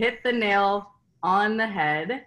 [0.00, 2.24] hit the nail on the head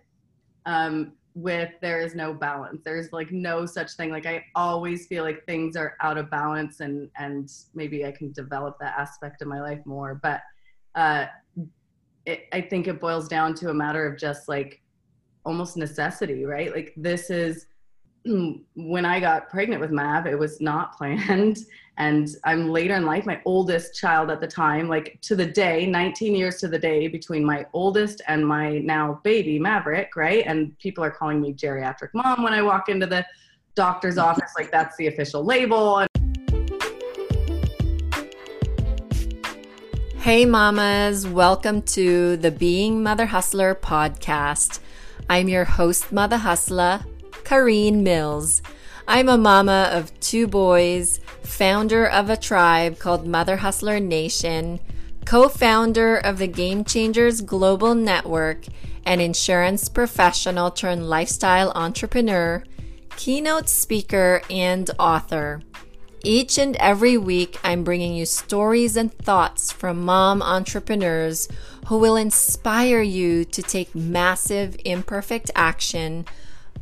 [0.67, 2.81] um, with there is no balance.
[2.85, 4.11] There's like no such thing.
[4.11, 8.31] Like I always feel like things are out of balance, and and maybe I can
[8.31, 10.19] develop that aspect of my life more.
[10.21, 10.41] But
[10.93, 11.25] uh,
[12.27, 14.81] it, I think it boils down to a matter of just like
[15.43, 16.71] almost necessity, right?
[16.71, 17.65] Like this is
[18.25, 21.65] when I got pregnant with Mav, it was not planned.
[21.97, 25.85] And I'm later in life, my oldest child at the time, like to the day,
[25.85, 30.43] 19 years to the day between my oldest and my now baby Maverick, right?
[30.47, 33.25] And people are calling me geriatric mom when I walk into the
[33.75, 36.07] doctor's office, like that's the official label.
[40.15, 44.79] Hey, mamas, welcome to the Being Mother Hustler podcast.
[45.29, 47.01] I'm your host, Mother Hustler,
[47.43, 48.61] Kareen Mills.
[49.07, 54.79] I'm a mama of two boys, founder of a tribe called Mother Hustler Nation,
[55.25, 58.65] co founder of the Game Changers Global Network,
[59.05, 62.63] an insurance professional turned lifestyle entrepreneur,
[63.17, 65.61] keynote speaker, and author.
[66.23, 71.49] Each and every week, I'm bringing you stories and thoughts from mom entrepreneurs
[71.87, 76.25] who will inspire you to take massive, imperfect action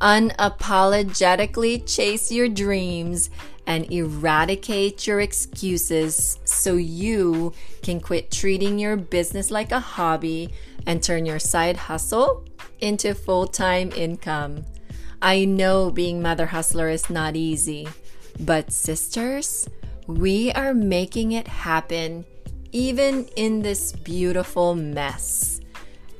[0.02, 3.30] unapologetically chase your dreams
[3.68, 10.50] and eradicate your excuses so you can quit treating your business like a hobby
[10.88, 12.46] and turn your side hustle
[12.80, 14.66] into full time income.
[15.22, 17.88] I know being Mother Hustler is not easy,
[18.40, 19.70] but sisters,
[20.08, 22.26] we are making it happen
[22.72, 25.62] even in this beautiful mess.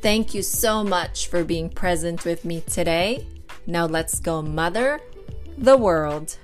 [0.02, 3.28] Thank you so much for being present with me today.
[3.72, 5.00] Now let's go mother
[5.58, 6.38] the world.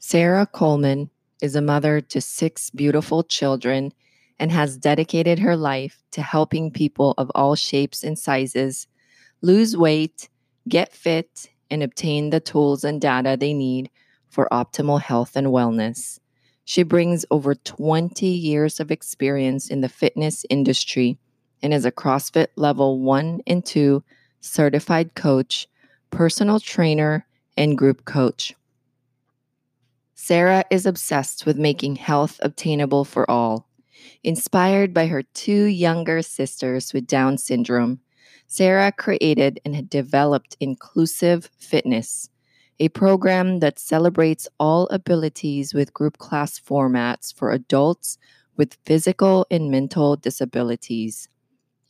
[0.00, 3.92] Sarah Coleman is a mother to six beautiful children
[4.40, 8.88] and has dedicated her life to helping people of all shapes and sizes
[9.40, 10.28] lose weight,
[10.68, 13.88] get fit, and obtain the tools and data they need
[14.28, 16.18] for optimal health and wellness.
[16.64, 21.20] She brings over 20 years of experience in the fitness industry
[21.62, 24.02] and is a CrossFit Level 1 and 2
[24.40, 25.68] certified coach,
[26.10, 28.54] personal trainer, and group coach.
[30.14, 33.68] Sarah is obsessed with making health obtainable for all.
[34.24, 38.00] Inspired by her two younger sisters with Down syndrome,
[38.46, 42.28] Sarah created and developed Inclusive Fitness,
[42.78, 48.18] a program that celebrates all abilities with group class formats for adults
[48.56, 51.28] with physical and mental disabilities.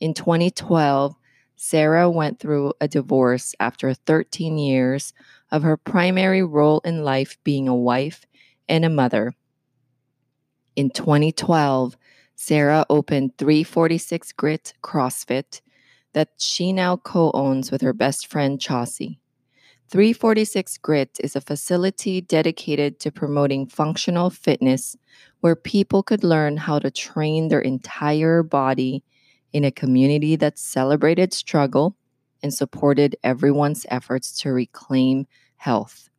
[0.03, 1.15] In 2012,
[1.55, 5.13] Sarah went through a divorce after 13 years
[5.49, 8.25] of her primary role in life being a wife
[8.67, 9.33] and a mother.
[10.75, 11.95] In 2012,
[12.35, 15.61] Sarah opened 346 Grit CrossFit
[16.11, 19.19] that she now co owns with her best friend Chaucy.
[19.87, 24.97] 346 Grit is a facility dedicated to promoting functional fitness
[25.39, 29.01] where people could learn how to train their entire body
[29.53, 31.95] in a community that celebrated struggle
[32.41, 35.25] and supported everyone's efforts to reclaim
[35.55, 36.09] health.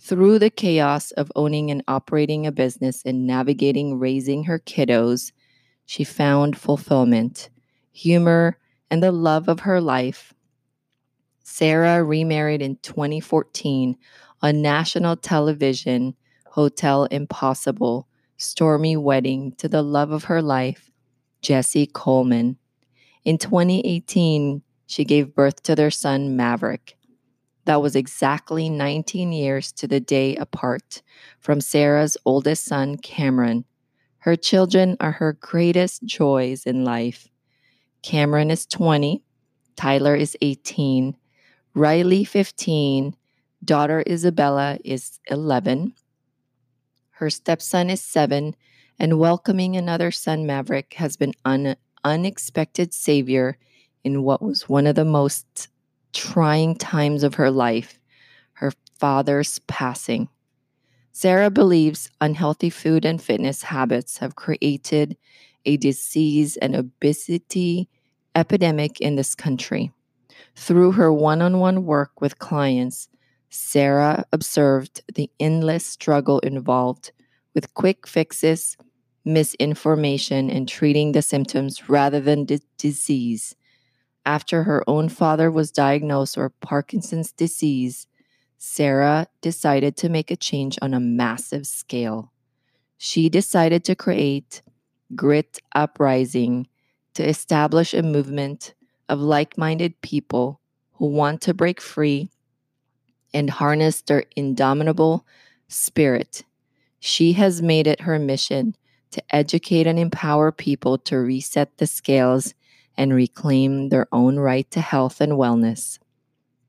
[0.00, 5.32] Through the chaos of owning and operating a business and navigating raising her kiddos,
[5.84, 7.50] she found fulfillment,
[7.92, 8.58] humor,
[8.90, 10.32] and the love of her life.
[11.42, 13.96] Sarah remarried in 2014
[14.40, 16.14] on national television,
[16.46, 18.06] Hotel Impossible,
[18.36, 20.90] stormy wedding to the love of her life,
[21.42, 22.56] Jesse Coleman.
[23.24, 26.96] In 2018, she gave birth to their son, Maverick.
[27.64, 31.02] That was exactly 19 years to the day apart
[31.40, 33.64] from Sarah's oldest son, Cameron.
[34.20, 37.28] Her children are her greatest joys in life.
[38.02, 39.22] Cameron is 20,
[39.76, 41.16] Tyler is 18,
[41.74, 43.14] Riley 15,
[43.64, 45.94] daughter Isabella is 11,
[47.18, 48.54] her stepson is 7,
[48.98, 53.58] and welcoming another son, Maverick, has been un- unexpected savior
[54.04, 55.68] in what was one of the most
[56.12, 57.98] trying times of her life
[58.54, 60.28] her father's passing.
[61.12, 65.16] Sarah believes unhealthy food and fitness habits have created
[65.64, 67.88] a disease and obesity
[68.34, 69.92] epidemic in this country.
[70.54, 73.08] Through her one on one work with clients,
[73.50, 77.12] Sarah observed the endless struggle involved
[77.54, 78.76] with quick fixes
[79.24, 83.54] misinformation and treating the symptoms rather than the disease.
[84.24, 88.06] After her own father was diagnosed with Parkinson's disease,
[88.58, 92.32] Sarah decided to make a change on a massive scale.
[92.98, 94.62] She decided to create
[95.14, 96.66] Grit Uprising
[97.14, 98.74] to establish a movement
[99.08, 100.60] of like minded people
[100.94, 102.28] who want to break free
[103.32, 105.24] and harness their indomitable
[105.68, 106.44] spirit.
[106.98, 108.74] She has made it her mission
[109.10, 112.54] to educate and empower people to reset the scales
[112.96, 115.98] and reclaim their own right to health and wellness.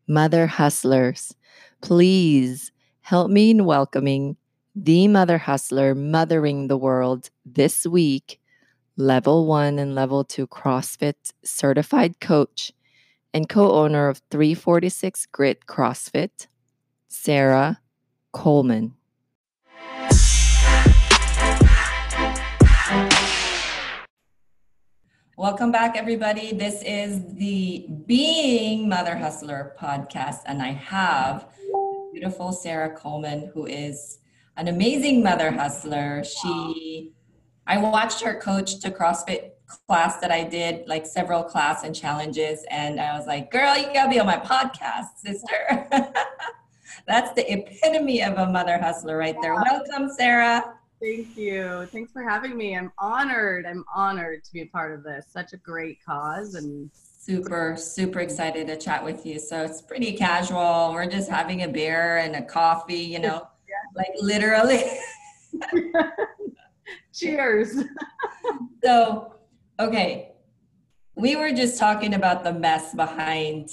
[0.08, 1.36] Mother Hustlers,
[1.82, 2.72] please
[3.02, 4.38] help me in welcoming
[4.76, 8.40] the Mother Hustler mothering the world this week,
[8.96, 12.72] level one and level two CrossFit certified coach
[13.34, 16.48] and co owner of 346 Grit CrossFit,
[17.08, 17.80] Sarah
[18.32, 18.96] Coleman.
[25.40, 26.52] Welcome back, everybody.
[26.52, 31.48] This is the Being Mother Hustler podcast, and I have
[32.12, 34.20] beautiful Sarah Coleman, who is
[34.58, 36.26] an amazing mother hustler.
[36.26, 37.14] She,
[37.66, 39.52] I watched her coach to CrossFit
[39.88, 43.94] class that I did, like several class and challenges, and I was like, "Girl, you
[43.94, 45.88] gotta be on my podcast, sister."
[47.08, 49.56] That's the epitome of a mother hustler right there.
[49.56, 50.79] Welcome, Sarah.
[51.02, 51.88] Thank you.
[51.92, 52.76] Thanks for having me.
[52.76, 53.66] I'm honored.
[53.66, 55.28] I'm honored to be a part of this.
[55.30, 59.40] Such a great cause and super super excited to chat with you.
[59.40, 60.92] So it's pretty casual.
[60.94, 63.48] We're just having a beer and a coffee, you know.
[63.70, 64.02] Yeah.
[64.02, 64.82] Like literally.
[67.14, 67.84] Cheers.
[68.84, 69.36] so,
[69.80, 70.32] okay.
[71.14, 73.70] We were just talking about the mess behind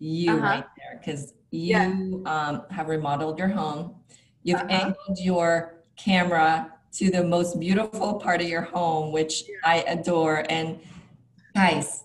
[0.00, 0.42] you uh-huh.
[0.42, 1.86] right there cuz you yeah.
[2.26, 4.01] um, have remodeled your home
[4.42, 4.68] You've uh-huh.
[4.70, 10.44] angled your camera to the most beautiful part of your home, which I adore.
[10.48, 10.80] And
[11.54, 12.04] guys,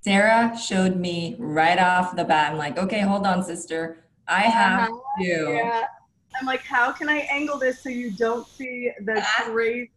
[0.00, 2.52] Sarah showed me right off the bat.
[2.52, 4.04] I'm like, okay, hold on, sister.
[4.26, 5.22] I have uh-huh.
[5.22, 5.52] to.
[5.52, 5.86] Yeah.
[6.40, 9.50] I'm like, how can I angle this so you don't see the uh-huh.
[9.50, 9.90] crazy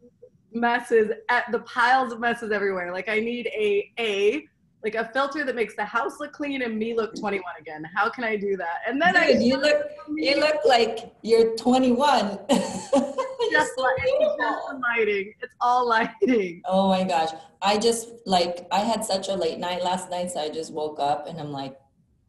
[0.53, 2.91] messes at the piles of messes everywhere?
[2.91, 4.47] Like, I need a a
[4.85, 7.83] like a filter that makes the house look clean and me look 21 again.
[7.95, 8.81] How can I do that?
[8.87, 9.83] And then Dude, I you look
[10.15, 12.39] you look like you're 21.
[12.49, 15.33] just, lighting.
[15.41, 16.61] It's all lighting.
[16.65, 17.31] Oh my gosh.
[17.63, 20.99] I just like I had such a late night last night, so I just woke
[20.99, 21.75] up and I'm like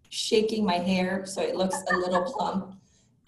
[0.09, 2.75] shaking my hair so it looks a little plump.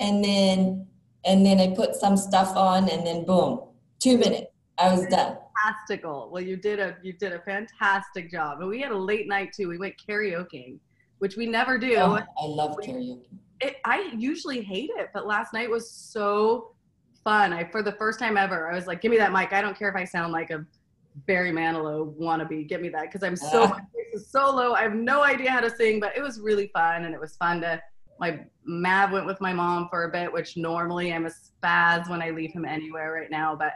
[0.01, 0.87] And then
[1.27, 3.61] and then I put some stuff on and then boom,
[3.99, 4.47] two minutes.
[4.79, 6.29] I was done fantastical.
[6.31, 9.53] Well, you did a you did a fantastic job, and we had a late night
[9.53, 9.69] too.
[9.69, 10.79] We went karaoke,
[11.19, 11.97] which we never do.
[11.97, 13.21] Oh, I love karaoke.
[13.61, 16.73] It, I usually hate it, but last night was so
[17.25, 17.53] fun.
[17.53, 19.53] I for the first time ever, I was like, "Give me that mic.
[19.53, 20.65] I don't care if I sound like a
[21.27, 22.69] Barry Manilow wannabe.
[22.69, 23.69] Give me that because I'm so uh.
[23.69, 24.75] my voice is so low.
[24.75, 27.37] I have no idea how to sing, but it was really fun, and it was
[27.37, 27.83] fun to.
[28.21, 32.21] My Mav went with my mom for a bit, which normally I'm a spaz when
[32.21, 33.75] I leave him anywhere right now, but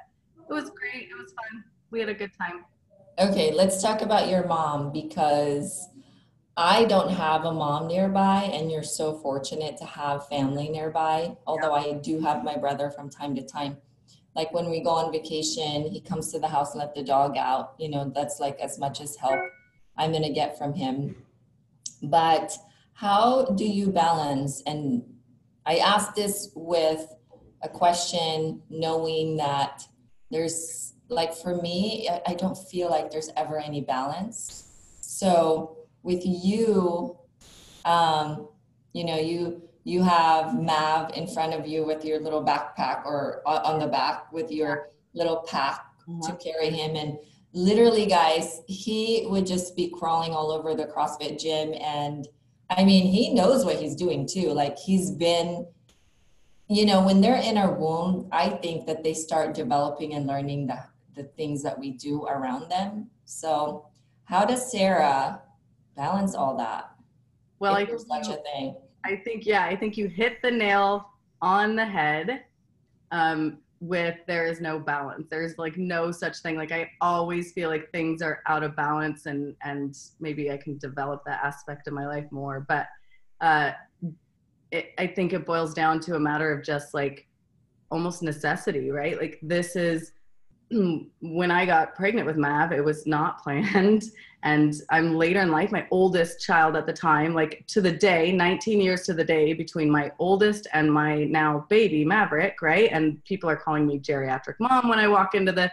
[0.51, 1.09] it was great.
[1.09, 2.65] It was fun we had a good time.
[3.19, 5.89] Okay, let's talk about your mom because
[6.57, 11.37] I don't have a mom nearby, and you're so fortunate to have family nearby.
[11.47, 11.93] Although yeah.
[11.93, 13.77] I do have my brother from time to time.
[14.35, 17.37] Like when we go on vacation, he comes to the house and let the dog
[17.37, 17.75] out.
[17.79, 19.41] You know, that's like as much as help
[19.99, 21.15] I'm going to get from him.
[22.03, 22.57] But
[22.95, 24.63] how do you balance?
[24.67, 25.03] And
[25.67, 27.15] I ask this with
[27.63, 29.83] a question, knowing that
[30.31, 34.69] there's like for me i don't feel like there's ever any balance.
[35.01, 37.17] So with you
[37.85, 38.49] um
[38.93, 43.43] you know you you have mav in front of you with your little backpack or
[43.47, 45.85] on the back with your little pack
[46.23, 46.97] to carry him.
[46.97, 47.19] And
[47.53, 51.75] literally guys he would just be crawling all over the crossfit gym.
[51.81, 52.27] And
[52.71, 54.49] i mean he knows what he's doing too.
[54.53, 55.67] Like he's been
[56.69, 60.67] you know when they're in our womb i think that they start developing and learning
[60.67, 60.79] the
[61.15, 63.09] the things that we do around them.
[63.25, 63.87] So,
[64.25, 65.41] how does Sarah
[65.97, 66.91] balance all that?
[67.59, 68.77] Well, I there's such a thing.
[69.05, 72.45] I think yeah, I think you hit the nail on the head.
[73.11, 75.27] Um, with there is no balance.
[75.29, 76.57] There's like no such thing.
[76.57, 80.79] Like I always feel like things are out of balance, and and maybe I can
[80.79, 82.65] develop that aspect of my life more.
[82.69, 82.87] But
[83.41, 83.73] uh,
[84.71, 87.27] it, I think it boils down to a matter of just like
[87.91, 89.19] almost necessity, right?
[89.19, 90.13] Like this is
[91.21, 94.05] when I got pregnant with Mav, it was not planned.
[94.45, 98.33] And I'm later in life, my oldest child at the time, like to the day,
[98.33, 102.91] 19 years to the day between my oldest and my now baby Maverick, right?
[102.91, 105.71] And people are calling me geriatric mom when I walk into the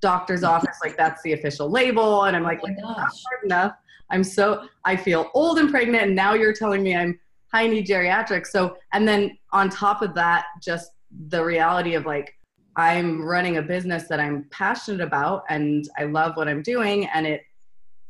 [0.00, 2.24] doctor's office, like that's the official label.
[2.24, 3.74] And I'm like, oh like not hard enough.
[4.10, 6.04] I'm so, I feel old and pregnant.
[6.04, 7.18] And now you're telling me I'm
[7.52, 8.46] high need geriatric.
[8.46, 10.92] So, and then on top of that, just
[11.28, 12.34] the reality of like,
[12.76, 17.26] I'm running a business that I'm passionate about and I love what I'm doing and
[17.26, 17.42] it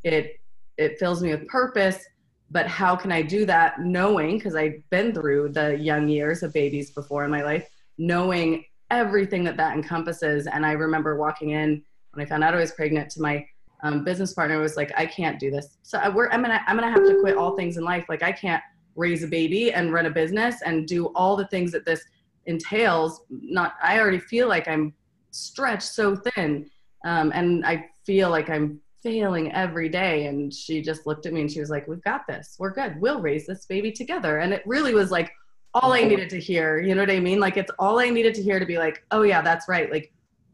[0.03, 0.39] it
[0.77, 2.05] it fills me with purpose.
[2.51, 6.53] But how can I do that knowing because I've been through the young years of
[6.53, 7.67] babies before in my life
[7.97, 10.47] knowing everything that that encompasses.
[10.47, 13.45] And I remember walking in when I found out I was pregnant to my
[13.83, 15.77] um, business partner was like I can't do this.
[15.83, 18.05] So I, we're, I'm gonna I'm gonna have to quit all things in life.
[18.07, 18.63] Like I can't
[18.95, 22.03] raise a baby and run a business and do all the things that this
[22.45, 24.93] entails not i already feel like i'm
[25.31, 26.69] stretched so thin
[27.05, 30.27] um, and i feel like i'm failing every day.
[30.27, 32.55] And she just looked at me and she was like we've got this.
[32.57, 32.99] We're good.
[32.99, 34.39] We'll raise this baby together.
[34.39, 35.31] And it really was like
[35.75, 36.79] all i needed to hear.
[36.79, 37.39] You know what i mean?
[37.39, 39.91] Like it's all i needed to hear to be like oh yeah that's right.
[39.91, 40.11] Like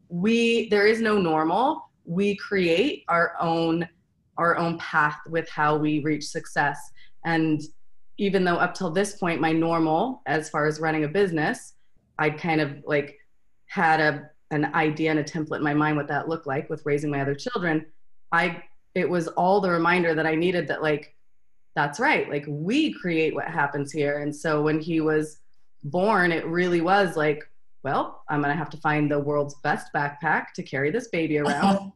[0.08, 1.88] we there is no normal.
[2.04, 3.88] We create our own
[4.36, 6.90] our own path with how we reach success.
[7.24, 7.60] And
[8.18, 11.74] even though up till this point my normal as far as running a business
[12.20, 13.18] I'd kind of like
[13.66, 16.84] had a an idea and a template in my mind what that looked like with
[16.84, 17.86] raising my other children.
[18.30, 18.62] I
[18.94, 21.16] it was all the reminder that I needed that like
[21.74, 24.20] that's right like we create what happens here.
[24.20, 25.40] And so when he was
[25.84, 27.48] born it really was like
[27.82, 31.38] well i'm going to have to find the world's best backpack to carry this baby
[31.38, 31.92] around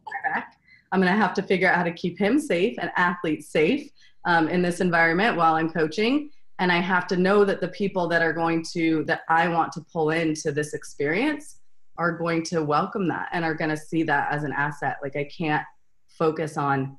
[0.92, 3.90] i'm going to have to figure out how to keep him safe and athletes safe
[4.24, 8.08] um, in this environment while i'm coaching and i have to know that the people
[8.08, 11.60] that are going to that i want to pull into this experience
[11.96, 14.96] are going to welcome that and are going to see that as an asset.
[15.02, 15.64] Like i can't
[16.08, 16.96] focus on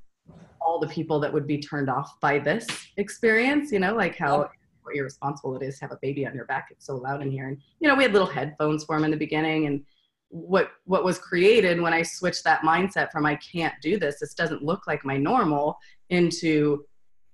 [0.61, 2.65] all the people that would be turned off by this
[2.97, 4.49] experience you know like how
[4.85, 6.67] what irresponsible it is to have a baby on your back.
[6.71, 7.47] It's so loud in here.
[7.47, 9.83] And you know we had little headphones for him in the beginning and
[10.29, 14.19] what what was created when i switched that mindset from i can't do this.
[14.19, 15.77] This doesn't look like my normal
[16.09, 16.85] into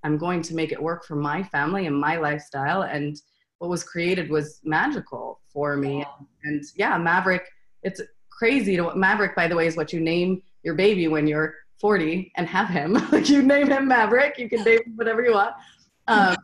[0.03, 2.83] I'm going to make it work for my family and my lifestyle.
[2.83, 3.19] And
[3.59, 5.99] what was created was magical for me.
[5.99, 6.05] Yeah.
[6.43, 7.47] And yeah, Maverick,
[7.83, 11.55] it's crazy to Maverick, by the way, is what you name your baby when you're
[11.79, 12.93] 40 and have him.
[13.11, 15.55] like you name him Maverick, you can name him whatever you want.
[16.07, 16.35] Um,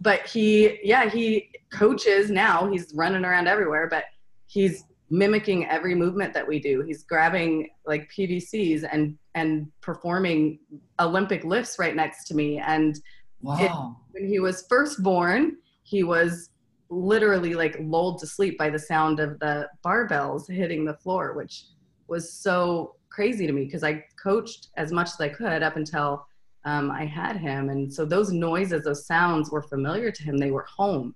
[0.00, 2.70] but he, yeah, he coaches now.
[2.70, 4.04] He's running around everywhere, but
[4.46, 6.82] he's mimicking every movement that we do.
[6.82, 10.58] He's grabbing like PVCs and and performing
[11.00, 12.58] Olympic lifts right next to me.
[12.58, 13.00] And
[13.40, 13.56] wow.
[13.58, 13.70] it,
[14.12, 16.50] when he was first born, he was
[16.90, 21.64] literally like lulled to sleep by the sound of the barbells hitting the floor, which
[22.08, 26.26] was so crazy to me because I coached as much as I could up until
[26.64, 27.70] um, I had him.
[27.70, 30.38] And so those noises, those sounds were familiar to him.
[30.38, 31.14] They were home.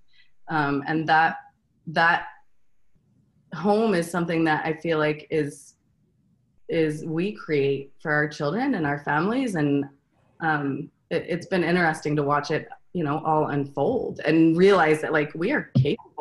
[0.49, 1.37] Um, and that,
[1.89, 2.27] that
[3.55, 5.75] home is something that I feel like is
[6.69, 9.85] is we create for our children and our families and
[10.41, 15.13] um, it, it's been interesting to watch it you know all unfold and realize that
[15.13, 16.13] like we are capable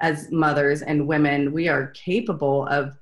[0.00, 1.52] as mothers and women.
[1.52, 2.96] We are capable of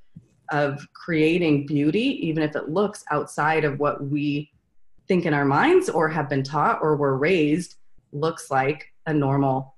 [0.51, 4.51] of creating beauty even if it looks outside of what we
[5.09, 7.77] think in our minds or have been taught or were raised
[8.13, 9.75] looks like a normal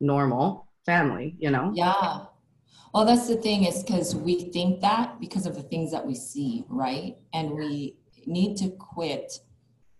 [0.00, 1.72] normal family you know?
[1.74, 2.26] Yeah
[2.92, 6.14] well, that's the thing is because we think that because of the things that we
[6.14, 7.16] see, right?
[7.32, 7.96] And we
[8.26, 9.38] need to quit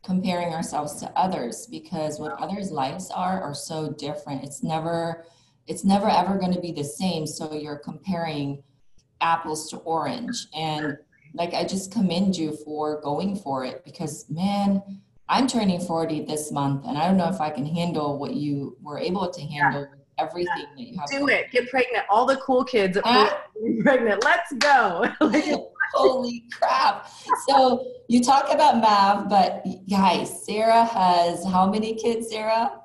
[0.05, 4.45] comparing ourselves to others because what others' lives are are so different.
[4.45, 5.25] It's never
[5.67, 7.27] it's never ever going to be the same.
[7.27, 8.63] So you're comparing
[9.23, 10.49] apples to orange.
[10.55, 10.99] And
[11.33, 14.83] like I just commend you for going for it because man,
[15.31, 18.77] I'm turning 40 this month and I don't know if I can handle what you
[18.83, 20.65] were able to handle yeah everything yeah.
[20.77, 21.11] that you have.
[21.11, 21.51] Do it.
[21.51, 22.05] Get pregnant.
[22.09, 23.43] All the cool kids are
[23.83, 24.25] pregnant.
[24.25, 25.07] Let's go.
[25.95, 27.09] Holy crap.
[27.49, 32.81] So you talk about Mav, but guys, Sarah has how many kids, Sarah?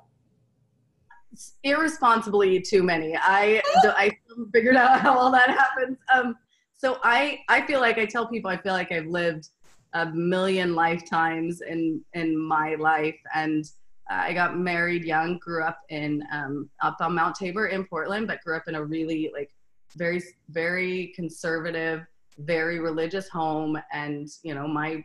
[1.64, 3.16] Irresponsibly too many.
[3.16, 4.12] I I
[4.52, 5.98] figured out how all that happens.
[6.14, 6.36] Um,
[6.76, 9.50] so I I feel like I tell people I feel like I've lived
[9.94, 13.66] a million lifetimes in in my life and
[14.10, 18.42] I got married young, grew up in um, up on Mount Tabor in Portland, but
[18.44, 19.52] grew up in a really like
[19.96, 22.06] very very conservative,
[22.40, 25.04] very religious home, and you know my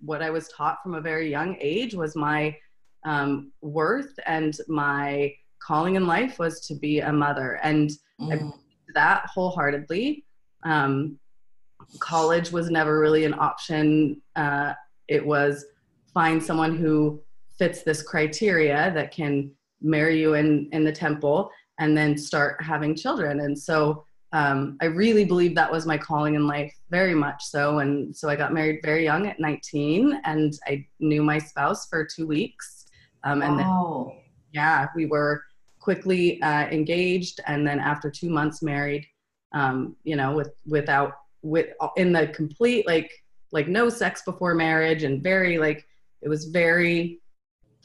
[0.00, 2.56] what I was taught from a very young age was my
[3.04, 7.90] um, worth and my calling in life was to be a mother, and
[8.20, 8.52] mm.
[8.94, 10.24] that wholeheartedly.
[10.64, 11.18] Um,
[12.00, 14.20] college was never really an option.
[14.34, 14.74] Uh,
[15.06, 15.64] it was
[16.12, 17.20] find someone who
[17.58, 19.50] fits this criteria that can
[19.80, 23.40] marry you in in the temple and then start having children.
[23.40, 27.78] And so um, i really believe that was my calling in life very much so.
[27.78, 32.04] And so i got married very young at 19 and i knew my spouse for
[32.04, 32.86] two weeks.
[33.24, 34.06] Um, and wow.
[34.08, 34.20] then
[34.52, 35.44] yeah we were
[35.80, 39.06] quickly uh, engaged and then after two months married
[39.52, 41.12] um, you know, with without
[41.42, 43.10] with in the complete like
[43.52, 45.86] like no sex before marriage and very like
[46.20, 47.20] it was very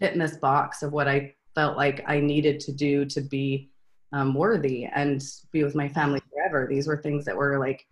[0.03, 3.69] fit in this box of what I felt like I needed to do to be
[4.11, 6.67] um, worthy and be with my family forever.
[6.69, 7.85] These were things that were like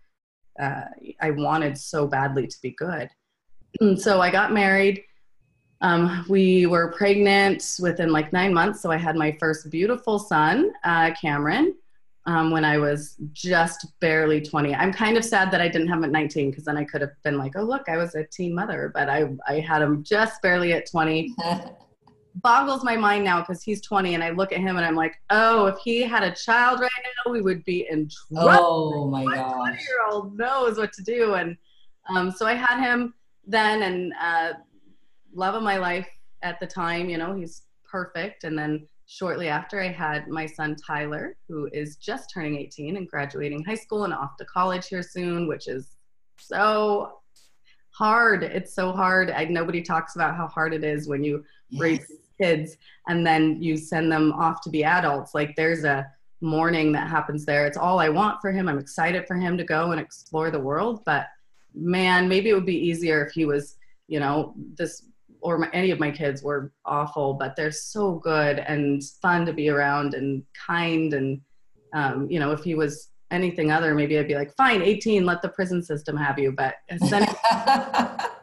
[0.60, 0.82] uh,
[1.22, 3.08] I wanted so badly to be good.
[3.80, 5.02] And so I got married.
[5.80, 8.82] Um, we were pregnant within like nine months.
[8.82, 11.74] So I had my first beautiful son, uh, Cameron,
[12.26, 14.74] um, when I was just barely 20.
[14.74, 17.00] I'm kind of sad that I didn't have him at 19 because then I could
[17.00, 20.04] have been like, oh, look, I was a teen mother, but I, I had him
[20.04, 21.34] just barely at 20.
[22.36, 25.14] Boggles my mind now because he's 20 and I look at him and I'm like,
[25.30, 28.94] oh, if he had a child right now, we would be in trouble.
[28.94, 29.54] Oh my, my gosh.
[29.54, 31.34] 20 year old knows what to do.
[31.34, 31.56] And
[32.08, 33.14] um, so I had him
[33.46, 34.52] then and uh,
[35.34, 36.08] love of my life
[36.42, 38.44] at the time, you know, he's perfect.
[38.44, 43.08] And then shortly after, I had my son Tyler, who is just turning 18 and
[43.08, 45.96] graduating high school and off to college here soon, which is
[46.38, 47.18] so
[47.90, 48.42] hard.
[48.42, 49.30] It's so hard.
[49.30, 51.80] I, nobody talks about how hard it is when you yes.
[51.80, 52.76] raise kids
[53.08, 55.34] and then you send them off to be adults.
[55.34, 56.06] Like there's a
[56.40, 57.66] mourning that happens there.
[57.66, 58.68] It's all I want for him.
[58.68, 61.26] I'm excited for him to go and explore the world, but
[61.74, 63.76] man, maybe it would be easier if he was,
[64.08, 65.04] you know, this
[65.42, 69.52] or my, any of my kids were awful, but they're so good and fun to
[69.52, 71.12] be around and kind.
[71.12, 71.40] And,
[71.92, 75.42] um, you know, if he was anything other, maybe I'd be like, fine, 18, let
[75.42, 76.52] the prison system have you.
[76.52, 76.76] But
[77.08, 77.34] sending,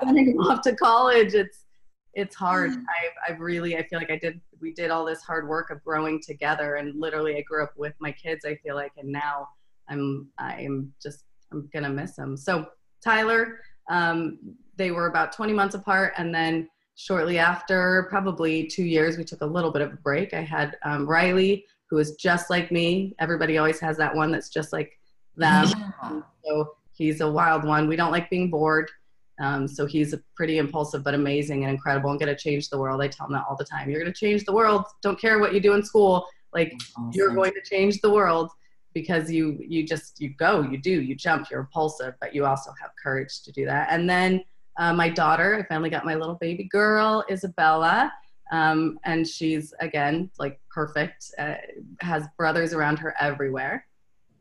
[0.03, 1.65] sending him off to college, it's,
[2.13, 2.71] it's hard.
[2.71, 2.79] Mm.
[2.79, 5.83] I've, I've really, I feel like I did, we did all this hard work of
[5.83, 9.47] growing together and literally I grew up with my kids, I feel like, and now
[9.87, 12.35] I'm, I'm just, I'm going to miss them.
[12.35, 12.67] So
[13.03, 14.39] Tyler, um,
[14.75, 19.41] they were about 20 months apart and then shortly after, probably two years, we took
[19.41, 20.33] a little bit of a break.
[20.33, 23.15] I had um, Riley, who is just like me.
[23.19, 24.99] Everybody always has that one that's just like
[25.37, 25.67] them.
[25.67, 26.21] Yeah.
[26.43, 27.87] So he's a wild one.
[27.87, 28.91] We don't like being bored.
[29.39, 32.77] Um, so he's a pretty impulsive, but amazing and incredible and going to change the
[32.77, 33.01] world.
[33.01, 33.89] I tell him that all the time.
[33.89, 34.85] You're going to change the world.
[35.01, 36.25] Don't care what you do in school.
[36.53, 37.11] Like awesome.
[37.13, 38.51] you're going to change the world
[38.93, 41.49] because you you just you go, you do, you jump.
[41.49, 43.87] You're impulsive, but you also have courage to do that.
[43.91, 44.43] And then
[44.79, 45.55] uh, my daughter.
[45.55, 48.11] I finally got my little baby girl, Isabella.
[48.51, 51.55] Um, and she's, again, like perfect, uh,
[51.99, 53.85] has brothers around her everywhere.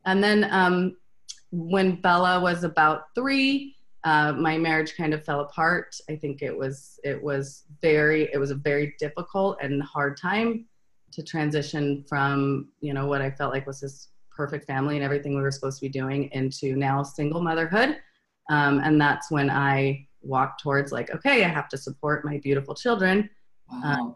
[0.05, 0.95] And then um,
[1.51, 5.95] when Bella was about three, uh, my marriage kind of fell apart.
[6.09, 10.65] I think it was it was very it was a very difficult and hard time
[11.11, 15.35] to transition from you know what I felt like was this perfect family and everything
[15.35, 17.97] we were supposed to be doing into now single motherhood.
[18.49, 22.73] Um, and that's when I walked towards like, okay, I have to support my beautiful
[22.73, 23.29] children.
[23.69, 23.81] Wow.
[23.83, 24.15] Um,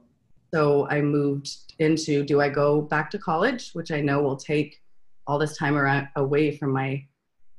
[0.54, 4.82] so I moved into do I go back to college, which I know will take
[5.28, 7.04] all this time around, away from my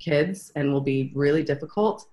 [0.00, 2.06] kids and will be really difficult.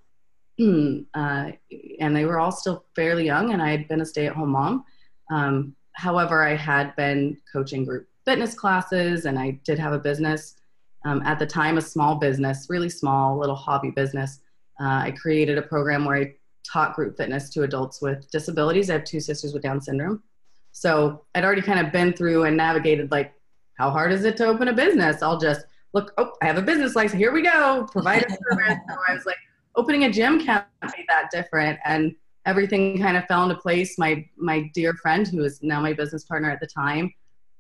[1.14, 1.52] Uh,
[2.00, 4.50] and they were all still fairly young, and I had been a stay at home
[4.50, 4.86] mom.
[5.30, 10.56] Um, however, I had been coaching group fitness classes, and I did have a business.
[11.04, 14.40] Um, at the time, a small business, really small, little hobby business
[14.82, 18.90] uh, I created a program where I taught group fitness to adults with disabilities.
[18.90, 20.24] I have two sisters with Down syndrome.
[20.72, 23.34] So I'd already kind of been through and navigated like,
[23.78, 25.22] how hard is it to open a business?
[25.22, 27.20] I'll just look, oh, I have a business license.
[27.20, 27.88] Here we go.
[27.92, 28.78] Provide a service.
[28.88, 29.38] so I was like,
[29.76, 31.80] opening a gym can't be that different.
[31.86, 33.98] And everything kind of fell into place.
[33.98, 37.14] My, my dear friend, who is now my business partner at the time,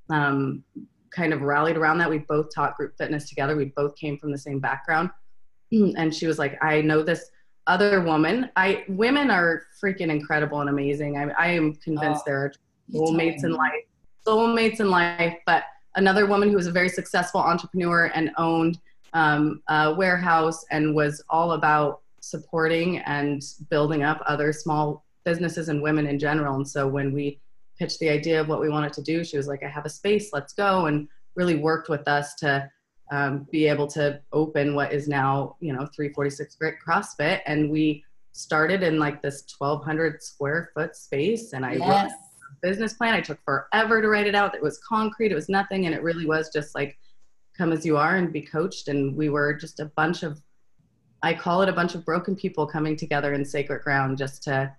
[0.09, 0.63] um,
[1.11, 2.09] kind of rallied around that.
[2.09, 3.55] We both taught group fitness together.
[3.55, 5.09] We both came from the same background.
[5.71, 7.29] and she was like, I know this
[7.67, 8.49] other woman.
[8.55, 11.17] I women are freaking incredible and amazing.
[11.17, 12.53] I, I am convinced oh, there are
[12.91, 13.83] soulmates in life,
[14.25, 15.37] soulmates in life.
[15.45, 15.63] But
[15.95, 18.79] another woman who was a very successful entrepreneur and owned
[19.13, 25.81] um, a warehouse and was all about supporting and building up other small businesses and
[25.81, 26.55] women in general.
[26.55, 27.39] And so when we
[27.77, 29.89] pitched the idea of what we wanted to do, she was like, I have a
[29.89, 32.69] space, let's go, and really worked with us to
[33.11, 38.03] um, be able to open what is now you know 346 Grit CrossFit, and we
[38.31, 41.81] started in like this 1,200 square foot space, and I yes.
[41.81, 43.13] wrote a business plan.
[43.13, 44.55] I took forever to write it out.
[44.55, 45.31] It was concrete.
[45.31, 46.97] It was nothing, and it really was just like
[47.61, 48.87] come as you are and be coached.
[48.87, 50.41] And we were just a bunch of
[51.21, 54.75] I call it a bunch of broken people coming together in sacred ground just to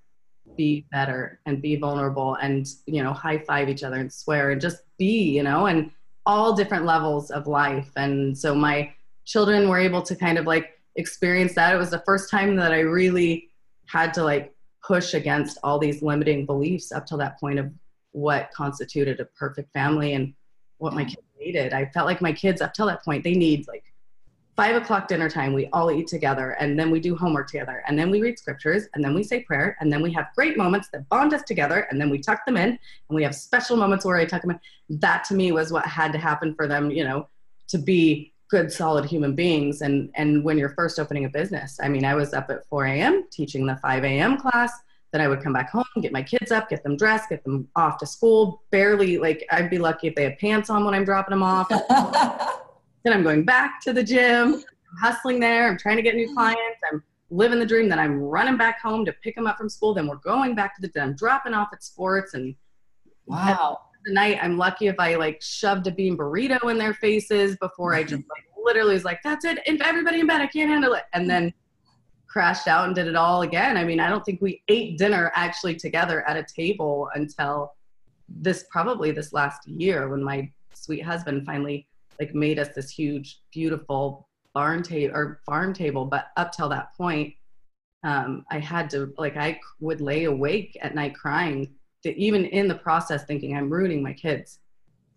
[0.56, 4.60] be better and be vulnerable and you know high five each other and swear and
[4.60, 5.92] just be you know and
[6.26, 7.90] all different levels of life.
[7.94, 8.92] And so my
[9.24, 11.72] children were able to kind of like experience that.
[11.72, 13.48] It was the first time that I really
[13.86, 14.52] had to like
[14.84, 17.70] push against all these limiting beliefs up till that point of
[18.10, 20.34] what constituted a perfect family and
[20.78, 21.31] what my kids
[21.72, 23.84] I felt like my kids up till that point, they need like
[24.56, 27.98] five o'clock dinner time, we all eat together and then we do homework together and
[27.98, 30.88] then we read scriptures and then we say prayer and then we have great moments
[30.92, 32.78] that bond us together and then we tuck them in and
[33.08, 34.60] we have special moments where I tuck them in.
[35.00, 37.28] That to me was what had to happen for them, you know,
[37.68, 39.80] to be good, solid human beings.
[39.80, 42.84] And, and when you're first opening a business, I mean, I was up at 4
[42.84, 43.24] a.m.
[43.30, 44.36] teaching the 5 a.m.
[44.36, 44.70] class.
[45.12, 47.68] Then I would come back home, get my kids up, get them dressed, get them
[47.76, 48.62] off to school.
[48.70, 51.68] Barely, like, I'd be lucky if they had pants on when I'm dropping them off.
[53.04, 55.68] then I'm going back to the gym, I'm hustling there.
[55.68, 56.80] I'm trying to get new clients.
[56.90, 57.88] I'm living the dream.
[57.88, 59.92] Then I'm running back home to pick them up from school.
[59.92, 62.32] Then we're going back to the gym, dropping off at sports.
[62.32, 62.54] And
[63.26, 63.80] wow.
[64.06, 67.94] The night, I'm lucky if I like shoved a bean burrito in their faces before
[67.94, 69.58] I just like literally was like, that's it.
[69.66, 71.04] If everybody in bed, I can't handle it.
[71.12, 71.52] And then
[72.32, 73.76] crashed out and did it all again.
[73.76, 77.74] I mean, I don't think we ate dinner actually together at a table until
[78.28, 81.86] this probably this last year when my sweet husband finally
[82.18, 86.06] like made us this huge, beautiful barn table or farm table.
[86.06, 87.34] But up till that point,
[88.02, 91.74] um, I had to like I would lay awake at night crying.
[92.04, 94.58] That even in the process, thinking I'm ruining my kids.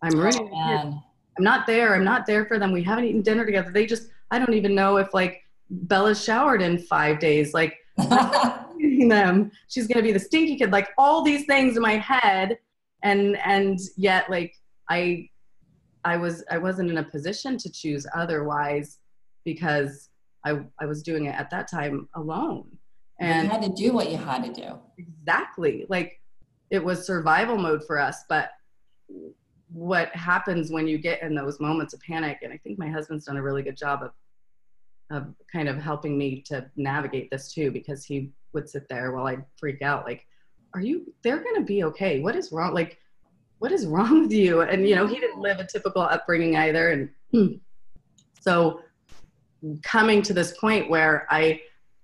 [0.02, 0.50] I'm ruining.
[0.52, 1.02] Oh,
[1.38, 1.94] I'm not there.
[1.94, 2.72] I'm not there for them.
[2.72, 3.70] We haven't eaten dinner together.
[3.72, 7.54] They just I don't even know if like Bella's showered in five days.
[7.54, 10.70] Like them, she's gonna be the stinky kid.
[10.70, 12.58] Like all these things in my head,
[13.02, 14.54] and and yet like
[14.88, 15.28] I
[16.04, 18.98] I was I wasn't in a position to choose otherwise
[19.44, 20.10] because
[20.44, 22.66] I I was doing it at that time alone.
[23.18, 24.78] And you had to do what you had to do.
[24.98, 25.86] Exactly.
[25.88, 26.20] Like
[26.70, 28.50] it was survival mode for us, but
[29.68, 33.24] what happens when you get in those moments of panic and I think my husband's
[33.24, 34.12] done a really good job of
[35.10, 39.26] of kind of helping me to navigate this too because he would sit there while
[39.26, 40.26] I'd freak out like
[40.74, 42.98] are you they're going to be okay what is wrong like
[43.58, 44.60] what is wrong with you?
[44.62, 47.08] And, you know, he didn't live a typical upbringing either.
[47.32, 47.60] And
[48.40, 48.80] so
[49.82, 51.60] coming to this point where I,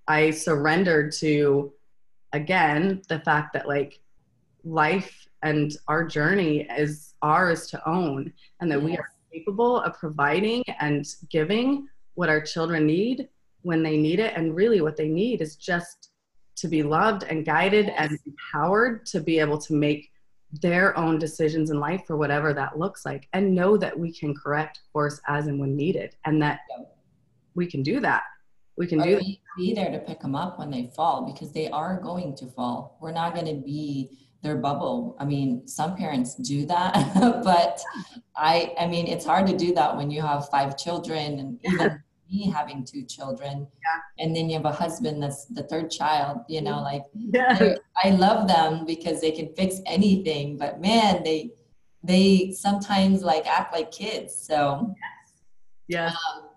[0.08, 1.72] I surrendered to,
[2.32, 4.00] again, the fact that like
[4.64, 8.84] life and our journey is ours to own and that yes.
[8.84, 13.28] we are capable of providing and giving what our children need
[13.62, 14.34] when they need it.
[14.36, 16.10] And really what they need is just
[16.56, 17.96] to be loved and guided yes.
[17.98, 20.10] and empowered to be able to make
[20.60, 24.34] their own decisions in life for whatever that looks like and know that we can
[24.34, 26.60] correct course as and when needed and that
[27.54, 28.22] we can do that
[28.76, 29.18] we can do
[29.56, 32.98] be there to pick them up when they fall because they are going to fall
[33.00, 35.16] we're not going to be their bubble.
[35.18, 36.94] I mean some parents do that
[37.44, 37.80] but
[38.36, 42.02] i i mean it's hard to do that when you have five children and even
[42.30, 43.66] me having two children.
[43.84, 44.24] Yeah.
[44.24, 47.74] and then you have a husband that's the third child you know like yeah.
[48.02, 51.50] i love them because they can fix anything but man they
[52.02, 54.92] they sometimes like act like kids so.
[55.88, 56.48] Yeah um,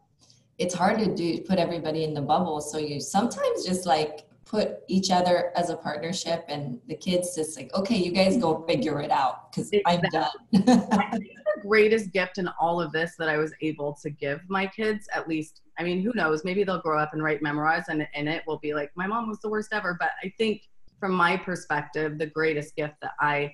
[0.58, 4.80] it's hard to do put everybody in the bubble so you sometimes just like put
[4.88, 9.02] each other as a partnership and the kids just like okay you guys go figure
[9.02, 10.10] it out because exactly.
[10.14, 11.20] i'm done
[11.56, 15.08] The greatest gift in all of this that I was able to give my kids,
[15.14, 16.44] at least, I mean, who knows?
[16.44, 19.28] Maybe they'll grow up and write memoirs and in it will be like, my mom
[19.28, 19.96] was the worst ever.
[20.00, 20.64] But I think
[21.00, 23.54] from my perspective, the greatest gift that I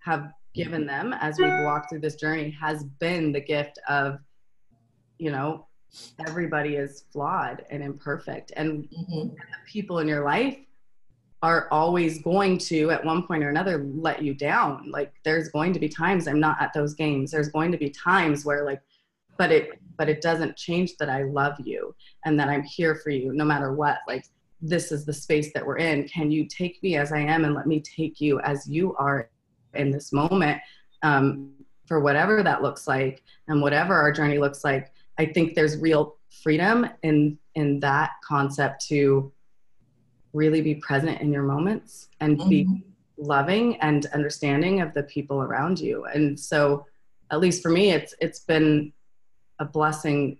[0.00, 4.18] have given them as we've walked through this journey has been the gift of,
[5.18, 5.66] you know,
[6.26, 8.52] everybody is flawed and imperfect.
[8.56, 9.20] And, mm-hmm.
[9.20, 10.58] and the people in your life
[11.42, 15.72] are always going to at one point or another let you down like there's going
[15.72, 18.80] to be times i'm not at those games there's going to be times where like
[19.36, 21.94] but it but it doesn't change that i love you
[22.24, 24.24] and that i'm here for you no matter what like
[24.62, 27.54] this is the space that we're in can you take me as i am and
[27.54, 29.28] let me take you as you are
[29.74, 30.58] in this moment
[31.02, 31.52] um,
[31.84, 36.16] for whatever that looks like and whatever our journey looks like i think there's real
[36.42, 39.32] freedom in in that concept to
[40.32, 42.48] really be present in your moments and mm-hmm.
[42.48, 42.84] be
[43.18, 46.84] loving and understanding of the people around you and so
[47.30, 48.92] at least for me it's it's been
[49.58, 50.38] a blessing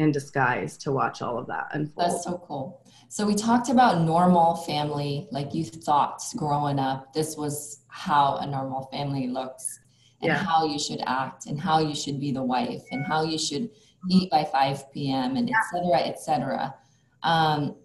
[0.00, 2.10] in disguise to watch all of that unfold.
[2.10, 2.82] That's so cool.
[3.08, 8.46] So we talked about normal family, like you thought growing up, this was how a
[8.46, 9.80] normal family looks
[10.22, 10.36] and yeah.
[10.36, 13.68] how you should act and how you should be the wife and how you should
[14.08, 15.36] eat by 5 p.m.
[15.36, 16.74] and et cetera, et cetera.
[17.22, 17.76] Um,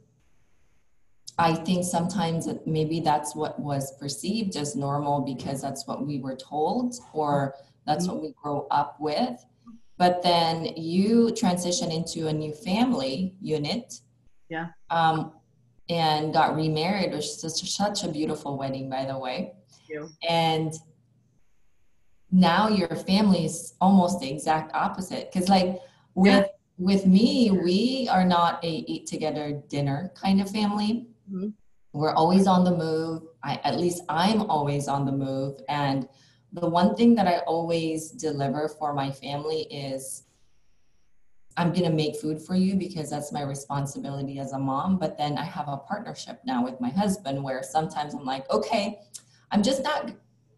[1.37, 6.35] I think sometimes maybe that's what was perceived as normal because that's what we were
[6.35, 9.45] told or that's what we grow up with.
[9.97, 14.01] But then you transition into a new family unit.
[14.49, 14.67] Yeah.
[14.89, 15.33] Um,
[15.89, 19.53] and got remarried, which is such, such a beautiful wedding, by the way.
[20.27, 20.73] And
[22.31, 25.31] now your family is almost the exact opposite.
[25.31, 25.79] Because, like,
[26.15, 31.07] with with me, we are not a eat together dinner kind of family.
[31.31, 31.49] Mm-hmm.
[31.93, 33.23] We're always on the move.
[33.43, 35.61] I, at least I'm always on the move.
[35.69, 36.09] And
[36.51, 40.23] the one thing that I always deliver for my family is
[41.57, 44.97] I'm going to make food for you because that's my responsibility as a mom.
[44.97, 48.99] But then I have a partnership now with my husband where sometimes I'm like, okay,
[49.51, 50.11] I'm just not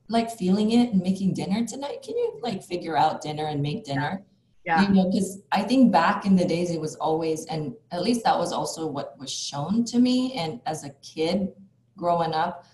[0.09, 2.01] like feeling it and making dinner tonight.
[2.01, 4.23] Can you like figure out dinner and make dinner?
[4.67, 4.81] Yeah.
[4.81, 8.25] You know, because I think back in the days it was always, and at least
[8.25, 10.33] that was also what was shown to me.
[10.33, 11.53] And as a kid
[11.95, 12.65] growing up,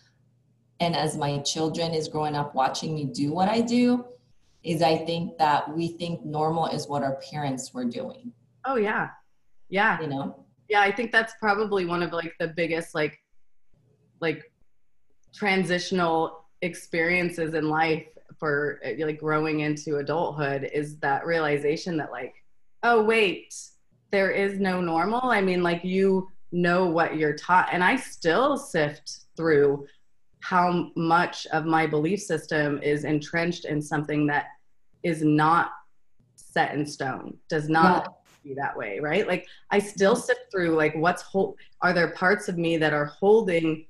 [0.80, 4.06] and as my children is growing up watching me do what I do,
[4.64, 8.32] is I think that we think normal is what our parents were doing.
[8.66, 9.10] Oh yeah.
[9.70, 10.02] Yeah.
[10.02, 10.46] You know?
[10.70, 13.20] Yeah, I think that's probably one of like the biggest like
[14.20, 14.52] like
[15.32, 18.08] transitional experiences in life
[18.44, 22.36] for eh, like growing into adulthood is that realization that like
[22.84, 23.56] oh wait
[24.12, 25.22] there is no normal?
[25.24, 27.70] I mean like you know what you're taught.
[27.72, 29.88] And i still sift through
[30.42, 34.48] how much of my belief system is entrenched in something that
[35.04, 35.72] is not
[36.36, 38.50] set in stone does not yeah.
[38.50, 39.26] be that way right?
[39.26, 43.06] Like i still sift through like what's hold are there parts of me that are
[43.06, 43.86] holding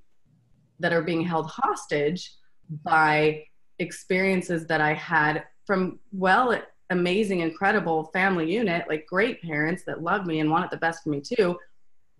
[0.79, 2.35] that are being held hostage
[2.83, 3.43] by
[3.79, 6.59] experiences that i had from well
[6.89, 11.09] amazing incredible family unit like great parents that love me and wanted the best for
[11.09, 11.57] me too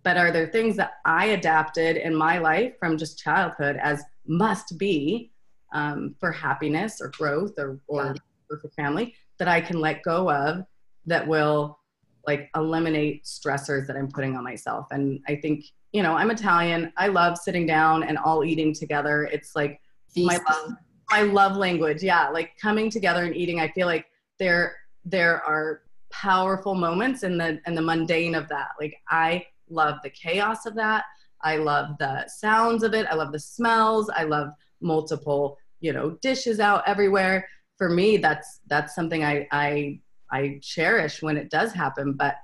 [0.02, 4.78] but are there things that i adapted in my life from just childhood as must
[4.78, 5.30] be
[5.74, 8.12] um, for happiness or growth or, or, yeah.
[8.48, 10.64] or for family that I can let go of
[11.06, 11.78] that will
[12.26, 14.86] like eliminate stressors that I'm putting on myself.
[14.92, 16.92] And I think, you know, I'm Italian.
[16.96, 19.24] I love sitting down and all eating together.
[19.24, 19.80] It's like
[20.16, 20.72] my love,
[21.10, 22.02] my love language.
[22.02, 22.28] Yeah.
[22.28, 23.60] Like coming together and eating.
[23.60, 24.06] I feel like
[24.38, 28.68] there, there are powerful moments in the, in the mundane of that.
[28.80, 31.04] Like I love the chaos of that.
[31.42, 33.06] I love the sounds of it.
[33.10, 34.10] I love the smells.
[34.10, 34.48] I love
[34.80, 37.46] multiple, you know, dishes out everywhere.
[37.76, 42.14] For me, that's that's something I I I cherish when it does happen.
[42.14, 42.36] But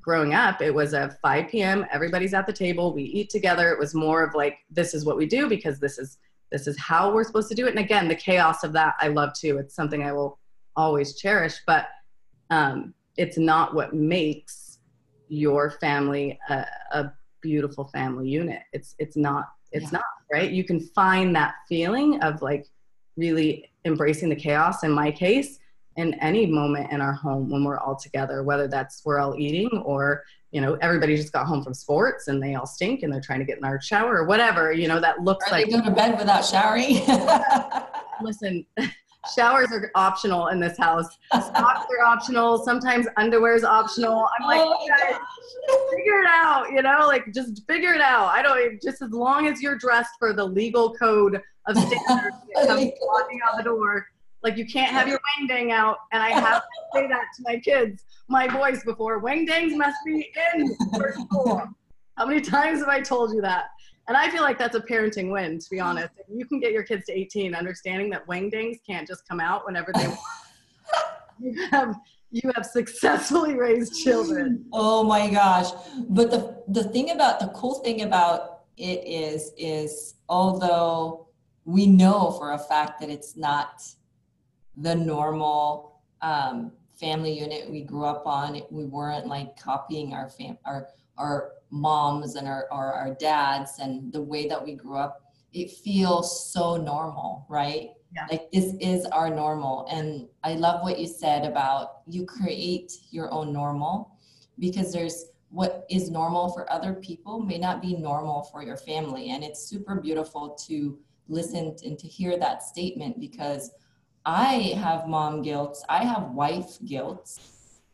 [0.00, 1.84] growing up, it was a 5 p.m.
[1.90, 2.94] Everybody's at the table.
[2.94, 3.70] We eat together.
[3.72, 6.18] It was more of like this is what we do because this is
[6.50, 7.70] this is how we're supposed to do it.
[7.70, 9.58] And again, the chaos of that I love too.
[9.58, 10.38] It's something I will
[10.76, 11.58] always cherish.
[11.66, 11.88] But
[12.50, 14.78] um, it's not what makes
[15.28, 18.62] your family a, a beautiful family unit.
[18.72, 19.98] It's it's not it's yeah.
[19.98, 20.50] not right.
[20.50, 22.66] You can find that feeling of like
[23.16, 24.82] really embracing the chaos.
[24.82, 25.58] In my case,
[25.96, 29.70] in any moment in our home when we're all together, whether that's we're all eating
[29.84, 33.20] or you know everybody just got home from sports and they all stink and they're
[33.20, 34.72] trying to get in our shower or whatever.
[34.72, 37.00] You know that looks or like they go to bed without showering.
[38.22, 38.66] Listen,
[39.34, 41.06] showers are optional in this house.
[41.32, 42.64] Socks are optional.
[42.64, 44.28] Sometimes underwear is optional.
[44.38, 45.18] I'm like, oh
[45.90, 48.26] figure it out, you know, like just figure it out.
[48.26, 52.66] I don't just as long as you're dressed for the legal code of standards that
[52.66, 54.06] comes walking out the door.
[54.42, 57.42] Like you can't have your wang dang out, and I have to say that to
[57.44, 59.18] my kids, my boys before.
[59.18, 61.62] Wang dangs must be in for school.
[62.16, 63.66] How many times have I told you that?
[64.08, 66.10] And I feel like that's a parenting win, to be honest.
[66.18, 69.40] If you can get your kids to 18, understanding that wang dings can't just come
[69.40, 70.20] out whenever they want.
[71.40, 71.96] you have
[72.30, 74.64] you have successfully raised children.
[74.72, 75.70] Oh my gosh.
[76.08, 81.28] But the the thing about the cool thing about it is is although
[81.64, 83.82] we know for a fact that it's not
[84.80, 90.58] the normal um, family unit we grew up on, we weren't like copying our fam
[90.64, 90.88] our
[91.20, 95.70] our moms and our, our, our dads and the way that we grew up, it
[95.70, 97.90] feels so normal, right?
[98.14, 98.26] Yeah.
[98.30, 99.86] Like this is our normal.
[99.90, 104.16] And I love what you said about you create your own normal
[104.58, 109.30] because there's what is normal for other people may not be normal for your family.
[109.30, 113.70] And it's super beautiful to listen and to hear that statement because
[114.24, 117.38] I have mom guilt, I have wife guilt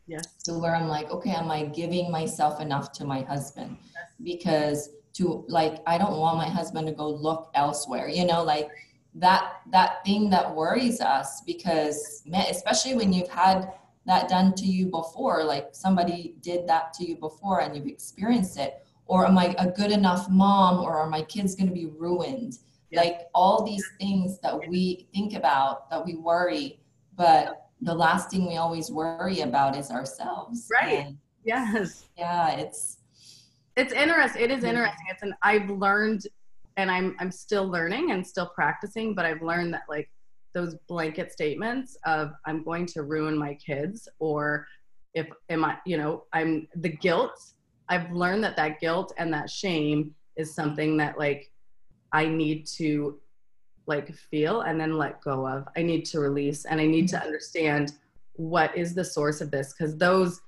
[0.07, 0.35] Yes.
[0.39, 3.77] So where I'm like, okay, am I giving myself enough to my husband?
[4.23, 8.09] Because to like, I don't want my husband to go look elsewhere.
[8.09, 8.69] You know, like
[9.15, 13.73] that that thing that worries us because especially when you've had
[14.07, 18.59] that done to you before, like somebody did that to you before and you've experienced
[18.59, 18.87] it.
[19.07, 20.85] Or am I a good enough mom?
[20.85, 22.59] Or are my kids going to be ruined?
[22.97, 26.81] Like all these things that we think about, that we worry,
[27.17, 30.69] but the last thing we always worry about is ourselves.
[30.73, 31.07] Right.
[31.07, 32.07] And yes.
[32.19, 32.99] Yeah, it's
[33.77, 34.43] it's interesting.
[34.43, 35.05] It is interesting.
[35.11, 36.27] It's an I've learned
[36.77, 40.11] and I'm I'm still learning and still practicing, but I've learned that like
[40.55, 44.67] those blanket statements of I'm going to ruin my kids or
[45.17, 47.53] if am i you know i'm the guilt
[47.89, 51.51] i've learned that that guilt and that shame is something that like
[52.13, 53.19] i need to
[53.87, 55.69] like feel and then let go of.
[55.77, 57.93] I need to release and i need to understand
[58.35, 60.41] what is the source of this because those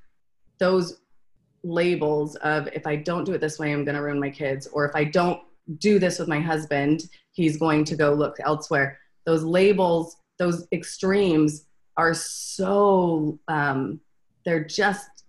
[0.58, 1.00] those
[1.64, 4.66] labels of if i don't do it this way i'm going to ruin my kids
[4.68, 5.40] or if i don't
[5.78, 8.98] do this with my husband he's going to go look elsewhere.
[9.24, 11.66] Those labels those extremes
[11.96, 14.00] are so um,
[14.44, 15.24] they're just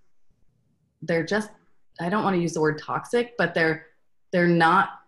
[1.02, 1.50] they're just
[2.00, 3.88] i don't want to use the word toxic but they're
[4.32, 4.99] they're not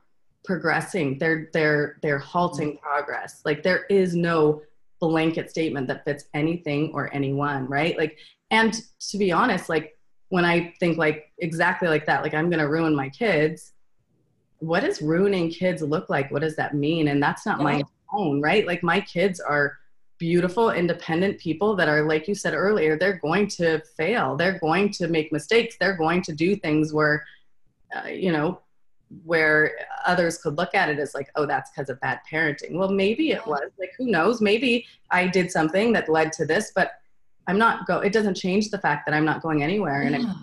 [0.43, 1.17] progressing.
[1.17, 2.85] They're they're they're halting mm-hmm.
[2.85, 3.41] progress.
[3.45, 4.61] Like there is no
[4.99, 7.97] blanket statement that fits anything or anyone right?
[7.97, 8.17] Like
[8.51, 12.59] and to be honest like when i think like exactly like that like i'm going
[12.59, 13.71] to ruin my kids
[14.61, 16.31] what does ruining kids look like?
[16.31, 17.09] What does that mean?
[17.09, 17.63] And that's not yeah.
[17.63, 18.65] my own right?
[18.65, 19.77] Like my kids are
[20.19, 24.35] beautiful independent people that are like you said earlier they're going to fail.
[24.35, 25.77] They're going to make mistakes.
[25.79, 27.25] They're going to do things where
[27.95, 28.61] uh, you know
[29.23, 29.71] where
[30.05, 33.31] others could look at it as like oh that's because of bad parenting well maybe
[33.31, 36.93] it was like who knows maybe i did something that led to this but
[37.47, 40.33] i'm not go it doesn't change the fact that i'm not going anywhere and yeah.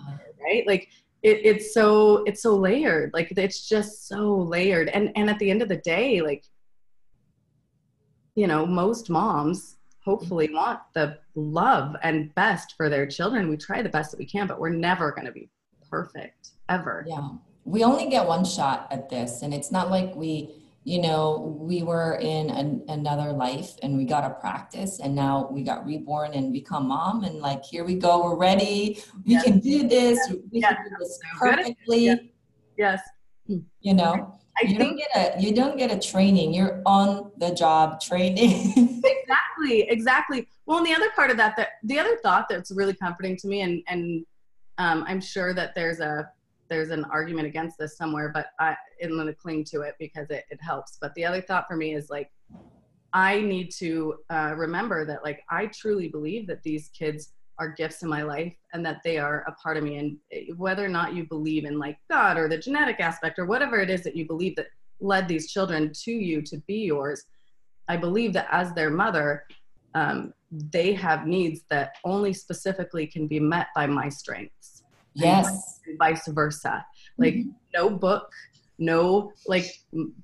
[0.43, 0.89] right like
[1.23, 5.49] it, it's so it's so layered like it's just so layered and and at the
[5.49, 6.45] end of the day like
[8.39, 10.55] you know, most moms hopefully mm-hmm.
[10.55, 13.49] want the love and best for their children.
[13.49, 15.49] We try the best that we can, but we're never going to be
[15.89, 17.03] perfect ever.
[17.05, 17.31] Yeah.
[17.69, 19.43] We only get one shot at this.
[19.43, 24.05] And it's not like we, you know, we were in an, another life and we
[24.05, 27.23] got to practice and now we got reborn and become mom.
[27.23, 28.23] And like, here we go.
[28.23, 29.03] We're ready.
[29.23, 29.43] We yes.
[29.43, 30.17] can do this.
[30.27, 30.37] Yes.
[30.51, 30.73] We yes.
[30.73, 32.33] can do this perfectly.
[32.75, 33.01] Yes.
[33.45, 34.39] You know?
[34.57, 36.53] I you don't get a you don't get a training.
[36.53, 38.73] You're on the job training.
[39.05, 40.47] exactly, exactly.
[40.65, 43.47] Well, and the other part of that, that the other thought that's really comforting to
[43.47, 44.25] me, and and
[44.77, 46.29] um, I'm sure that there's a
[46.69, 50.29] there's an argument against this somewhere, but I, I'm going to cling to it because
[50.29, 50.97] it, it helps.
[50.99, 52.31] But the other thought for me is like,
[53.13, 58.03] I need to uh, remember that like I truly believe that these kids are gifts
[58.03, 60.89] in my life and that they are a part of me and eh, whether or
[60.89, 64.15] not you believe in like god or the genetic aspect or whatever it is that
[64.15, 64.67] you believe that
[65.01, 67.25] led these children to you to be yours
[67.89, 69.43] i believe that as their mother
[69.95, 74.78] um, they have needs that only specifically can be met by my strengths
[75.19, 75.79] yes.
[75.87, 76.85] and vice versa.
[77.17, 77.49] Like mm-hmm.
[77.73, 78.31] no book
[78.79, 79.65] no like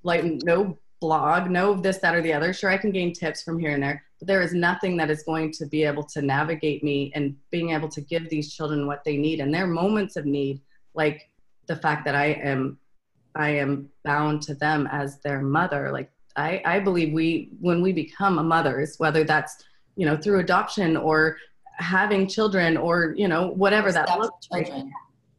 [0.03, 2.53] like no blog no this that or the other.
[2.53, 5.23] Sure i can gain tips from here and there but there is nothing that is
[5.23, 9.03] going to be able to navigate me and being able to give these children what
[9.03, 9.41] they need.
[9.41, 10.61] And their moments of need
[10.93, 11.29] like
[11.67, 12.77] the fact that i am
[13.35, 15.91] i am bound to them as their mother.
[15.91, 19.63] Like i i believe we when we become a mothers whether that's
[19.95, 21.37] you know through adoption or
[21.77, 24.71] having children or you know whatever that looks like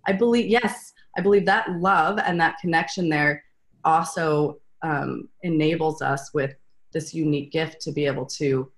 [0.06, 3.42] i believe yes i believe that love and that connection there
[3.84, 6.54] also um, enables us with
[6.92, 8.70] this unique gift to be able to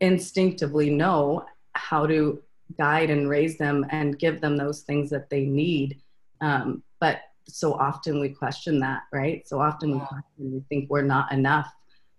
[0.00, 2.42] instinctively know how to
[2.78, 6.00] guide and raise them and give them those things that they need.
[6.40, 9.46] Um, but so often we question that, right?
[9.46, 10.00] So often we,
[10.38, 11.72] we think we're not enough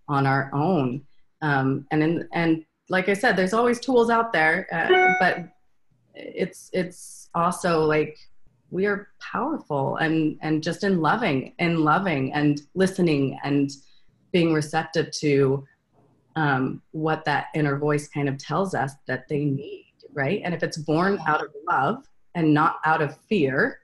[0.07, 1.01] on our own.
[1.41, 5.49] Um, and in, and like I said, there's always tools out there, uh, but
[6.15, 8.17] it's it's also like
[8.71, 13.71] we are powerful and and just in loving and loving and listening and
[14.31, 15.65] being receptive to
[16.35, 20.41] um, what that inner voice kind of tells us that they need, right?
[20.43, 23.79] And if it's born out of love and not out of fear,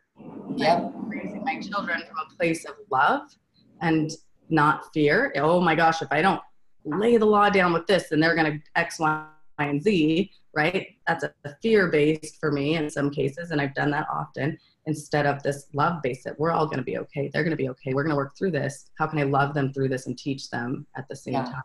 [0.56, 3.36] yeah, raising my children from a place of love
[3.82, 4.12] and
[4.50, 5.34] not fear.
[5.38, 6.42] Oh my gosh, if I don't
[6.86, 9.26] lay the law down with this, and they're going to X, Y,
[9.60, 10.88] and Z, right?
[11.08, 15.26] That's a fear based for me in some cases, and I've done that often instead
[15.26, 17.30] of this love base that we're all going to be okay.
[17.32, 17.94] They're going to be okay.
[17.94, 18.90] We're going to work through this.
[18.98, 21.46] How can I love them through this and teach them at the same yeah.
[21.46, 21.64] time?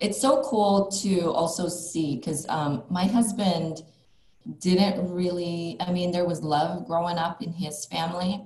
[0.00, 3.82] It's so cool to also see because um, my husband
[4.58, 8.44] didn't really, I mean, there was love growing up in his family,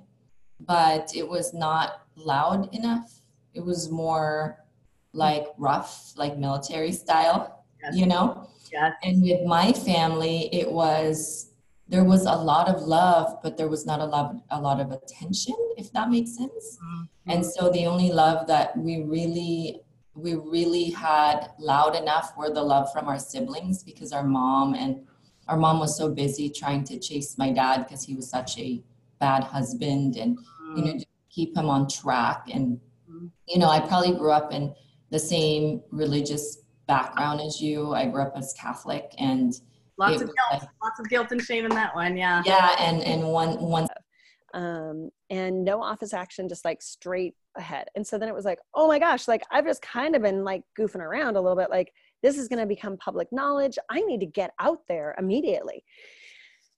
[0.61, 3.21] but it was not loud enough.
[3.55, 4.59] It was more
[5.17, 7.97] like rough, like military style, yes.
[7.97, 8.49] you know?
[8.73, 8.95] Yes.
[9.03, 11.51] And with my family, it was
[11.89, 14.91] there was a lot of love, but there was not a lot a lot of
[14.91, 16.79] attention, if that makes sense.
[16.83, 17.31] Mm-hmm.
[17.31, 19.83] And so the only love that we really
[20.15, 25.07] we really had loud enough were the love from our siblings because our mom and
[25.49, 28.83] our mom was so busy trying to chase my dad because he was such a
[29.21, 30.39] bad husband and
[30.77, 31.11] you know mm-hmm.
[31.31, 33.27] keep him on track and mm-hmm.
[33.47, 34.75] you know i probably grew up in
[35.11, 39.61] the same religious background as you i grew up as catholic and
[39.99, 42.17] Lots of guilt, lots of guilt and shame in that one.
[42.17, 42.43] Yeah.
[42.45, 43.89] Yeah, and and one one.
[44.55, 47.89] Um, and no office action, just like straight ahead.
[47.95, 50.45] And so then it was like, oh my gosh, like I've just kind of been
[50.45, 51.71] like goofing around a little bit.
[51.71, 51.93] Like
[52.23, 53.79] this is going to become public knowledge.
[53.91, 55.83] I need to get out there immediately.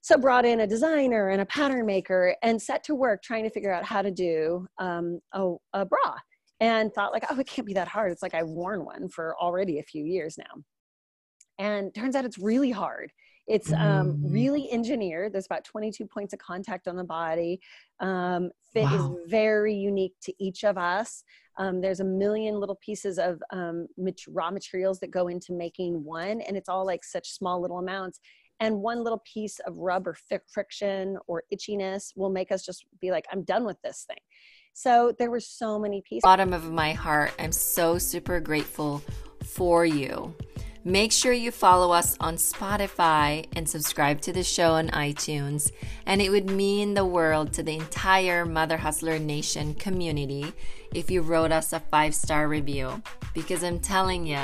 [0.01, 3.49] So brought in a designer and a pattern maker and set to work trying to
[3.49, 6.15] figure out how to do um, a, a bra
[6.59, 8.11] and thought like, oh, it can't be that hard.
[8.11, 10.63] It's like I've worn one for already a few years now.
[11.57, 13.11] And turns out it's really hard.
[13.47, 14.31] It's um, mm.
[14.31, 15.33] really engineered.
[15.33, 17.59] There's about 22 points of contact on the body.
[17.99, 19.15] Um, fit wow.
[19.17, 21.23] is very unique to each of us.
[21.57, 23.87] Um, there's a million little pieces of um,
[24.29, 28.19] raw materials that go into making one, and it's all like such small little amounts.
[28.59, 30.15] And one little piece of rub or
[30.53, 34.19] friction or itchiness will make us just be like, I'm done with this thing.
[34.73, 36.21] So there were so many pieces.
[36.23, 39.01] Bottom of my heart, I'm so super grateful
[39.43, 40.33] for you.
[40.85, 45.71] Make sure you follow us on Spotify and subscribe to the show on iTunes.
[46.05, 50.53] And it would mean the world to the entire Mother Hustler Nation community
[50.95, 53.03] if you wrote us a five star review.
[53.33, 54.39] Because I'm telling you,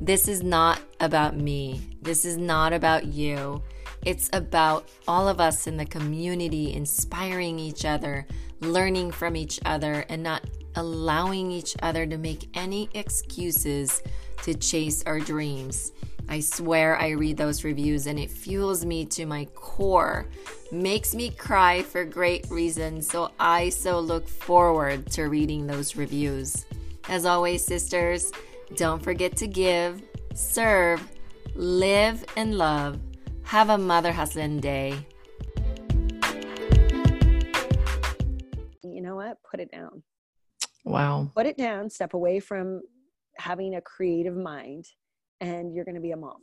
[0.00, 1.98] this is not about me.
[2.00, 3.62] This is not about you.
[4.04, 8.26] It's about all of us in the community inspiring each other,
[8.60, 10.44] learning from each other, and not
[10.76, 14.02] allowing each other to make any excuses
[14.42, 15.92] to chase our dreams.
[16.28, 20.26] I swear I read those reviews and it fuels me to my core,
[20.72, 23.08] makes me cry for great reasons.
[23.08, 26.66] So I so look forward to reading those reviews.
[27.08, 28.32] As always, sisters,
[28.76, 30.02] don't forget to give,
[30.34, 31.06] serve,
[31.54, 32.98] live, and love.
[33.44, 35.06] Have a mother hustling day.
[38.82, 39.38] You know what?
[39.48, 40.02] Put it down.
[40.84, 41.30] Wow.
[41.34, 42.82] Put it down, step away from
[43.38, 44.86] having a creative mind,
[45.40, 46.42] and you're going to be a mom.